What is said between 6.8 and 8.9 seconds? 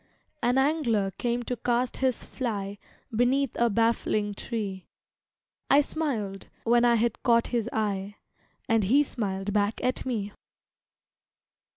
I had caught his eye, And